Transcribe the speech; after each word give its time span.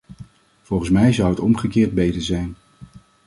Volgens 0.61 0.89
mij 0.89 1.11
zou 1.13 1.29
het 1.29 1.39
omgekeerd 1.39 1.93
beter 1.93 2.21
zijn. 2.21 2.55